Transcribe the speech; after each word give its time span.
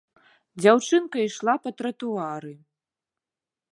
Дзяўчынка 0.63 1.17
ішла 1.27 1.55
па 1.65 1.69
тратуары. 1.81 2.53